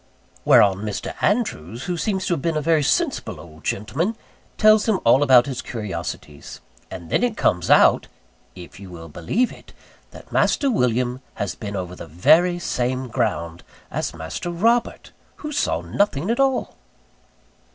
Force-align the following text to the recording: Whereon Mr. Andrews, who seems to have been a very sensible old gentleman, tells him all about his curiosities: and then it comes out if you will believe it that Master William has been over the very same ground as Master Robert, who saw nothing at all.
Whereon 0.45 0.77
Mr. 0.77 1.13
Andrews, 1.21 1.83
who 1.83 1.95
seems 1.95 2.25
to 2.25 2.33
have 2.33 2.41
been 2.41 2.57
a 2.57 2.59
very 2.61 2.81
sensible 2.81 3.39
old 3.39 3.63
gentleman, 3.63 4.15
tells 4.57 4.89
him 4.89 4.99
all 5.03 5.21
about 5.21 5.45
his 5.45 5.61
curiosities: 5.61 6.59
and 6.89 7.11
then 7.11 7.21
it 7.23 7.37
comes 7.37 7.69
out 7.69 8.07
if 8.55 8.79
you 8.79 8.89
will 8.89 9.09
believe 9.09 9.51
it 9.51 9.73
that 10.09 10.31
Master 10.31 10.71
William 10.71 11.21
has 11.35 11.53
been 11.53 11.75
over 11.75 11.95
the 11.95 12.07
very 12.07 12.57
same 12.57 13.09
ground 13.09 13.63
as 13.91 14.11
Master 14.15 14.49
Robert, 14.49 15.11
who 15.35 15.51
saw 15.51 15.81
nothing 15.81 16.31
at 16.31 16.39
all. 16.39 16.77